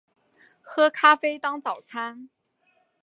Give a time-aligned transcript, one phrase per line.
[0.63, 2.29] 喝咖啡当早餐